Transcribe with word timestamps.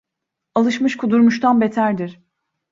Alışmış 0.55 0.97
kudurmuştan 0.97 1.61
beterdir. 1.61 2.19